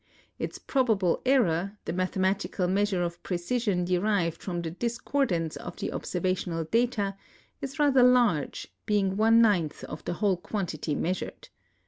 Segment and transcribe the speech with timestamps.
[0.39, 6.63] Its probable error, the mathematical measure of precision derived from the discordance of the observational
[6.63, 7.15] data,
[7.61, 11.49] is rather large, being one ninth of the whole quantity measured.